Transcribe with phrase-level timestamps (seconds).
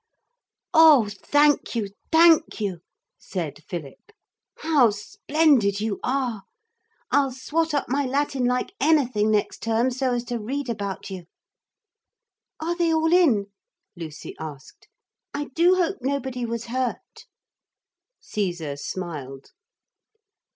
[0.73, 1.89] 'Oh, thank you!
[2.11, 2.81] thank you!'
[3.19, 4.11] said Philip;
[4.57, 6.41] 'how splendid you are.
[7.11, 11.25] I'll swot up my Latin like anything next term, so as to read about you.'
[12.59, 13.51] 'Are they all in?'
[13.95, 14.87] Lucy asked.
[15.35, 17.27] 'I do hope nobody was hurt.'
[18.21, 19.51] Caesar smiled.